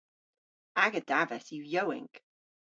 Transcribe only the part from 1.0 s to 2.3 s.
davas yw yowynk.